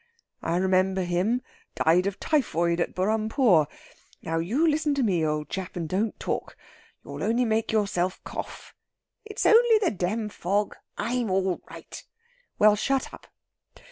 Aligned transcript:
'""I 0.41 0.57
remember 0.57 1.03
him. 1.03 1.43
Died 1.75 2.07
of 2.07 2.19
typhoid 2.19 2.79
at 2.79 2.95
Burrampore. 2.95 3.67
Now 4.23 4.39
you 4.39 4.67
listen 4.67 4.95
to 4.95 5.03
me, 5.03 5.23
old 5.23 5.47
chap, 5.49 5.75
and 5.75 5.87
don't 5.87 6.19
talk 6.19 6.57
you 7.05 7.11
only 7.21 7.45
make 7.45 7.71
yourself 7.71 8.19
cough." 8.23 8.73
"It's 9.25 9.45
only 9.45 9.77
the 9.79 9.91
dam 9.91 10.29
fog. 10.29 10.75
I'm 10.97 11.29
all 11.29 11.61
right." 11.69 12.03
"Well, 12.57 12.75
shut 12.75 13.13
up. 13.13 13.27